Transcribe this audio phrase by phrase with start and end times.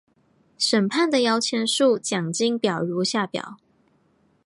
[0.57, 3.57] 评审的摇钱树奖金表如下表。